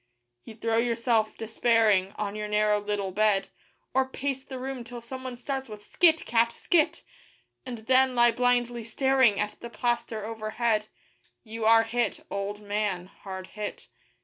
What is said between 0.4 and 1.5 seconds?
You throw yourself,